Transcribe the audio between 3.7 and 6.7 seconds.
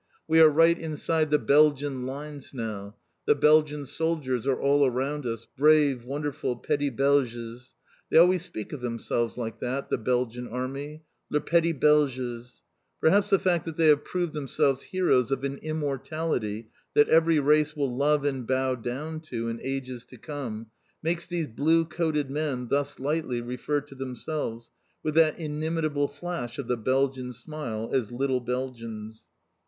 soldiers are all around us, brave, wonderful